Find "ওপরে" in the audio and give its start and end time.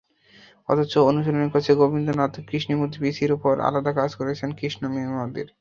3.31-3.59